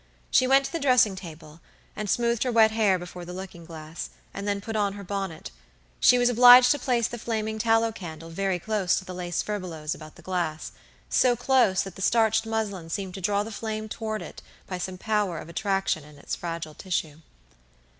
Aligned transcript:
She 0.31 0.47
went 0.47 0.65
to 0.65 0.71
the 0.71 0.79
dressing 0.79 1.15
table 1.15 1.61
and, 1.95 2.09
smoothed 2.09 2.41
her 2.41 2.51
wet 2.51 2.71
hair 2.71 2.97
before 2.97 3.23
the 3.23 3.33
looking 3.33 3.65
glass, 3.65 4.09
and 4.33 4.47
then 4.47 4.59
put 4.59 4.75
on 4.75 4.93
her 4.93 5.03
bonnet. 5.03 5.51
She 5.99 6.17
was 6.17 6.27
obliged 6.27 6.71
to 6.71 6.79
place 6.79 7.07
the 7.07 7.19
flaming 7.19 7.59
tallow 7.59 7.91
candle 7.91 8.31
very 8.31 8.57
close 8.57 8.95
to 8.95 9.05
the 9.05 9.13
lace 9.13 9.43
furbelows 9.43 9.93
about 9.93 10.15
the 10.15 10.23
glass; 10.23 10.71
so 11.07 11.35
close 11.35 11.83
that 11.83 11.97
the 11.97 12.01
starched 12.01 12.47
muslin 12.47 12.89
seemed 12.89 13.13
to 13.13 13.21
draw 13.21 13.43
the 13.43 13.51
flame 13.51 13.87
toward 13.87 14.23
it 14.23 14.41
by 14.65 14.79
some 14.79 14.97
power 14.97 15.37
of 15.37 15.49
attraction 15.49 16.03
in 16.03 16.17
its 16.17 16.35
fragile 16.35 16.73
tissue. 16.73 17.19